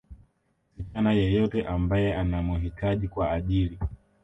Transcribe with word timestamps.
msichana 0.79 1.11
yeyote 1.13 1.67
ambaye 1.67 2.15
anamuhitaji 2.15 3.07
kwa 3.07 3.31
ajili 3.31 3.79